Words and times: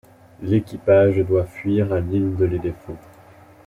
L'équipage 0.41 1.17
doit 1.19 1.45
fuir 1.45 1.93
à 1.93 1.99
l'île 1.99 2.35
de 2.35 2.45
l'Éléphant. 2.45 2.97